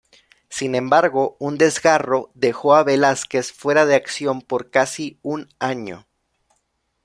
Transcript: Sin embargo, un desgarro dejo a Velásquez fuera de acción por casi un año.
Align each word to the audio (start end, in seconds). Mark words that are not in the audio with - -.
Sin 0.49 0.73
embargo, 0.73 1.35
un 1.39 1.59
desgarro 1.59 2.31
dejo 2.33 2.73
a 2.73 2.83
Velásquez 2.83 3.51
fuera 3.53 3.85
de 3.85 3.93
acción 3.93 4.41
por 4.41 4.71
casi 4.71 5.19
un 5.21 5.47
año. 5.59 6.07